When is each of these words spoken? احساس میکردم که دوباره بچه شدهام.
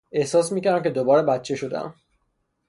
احساس 0.11 0.51
میکردم 0.51 0.83
که 0.83 0.89
دوباره 0.89 1.21
بچه 1.21 1.55
شدهام. 1.55 1.95